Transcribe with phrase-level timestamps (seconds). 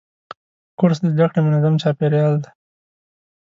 [0.79, 2.49] کورس د زده کړې منظم چاپېریال دی.